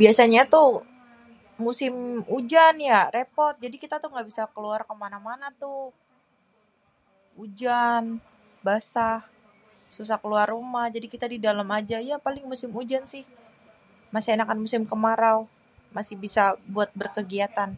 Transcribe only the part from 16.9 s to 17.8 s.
bêrkegiatan.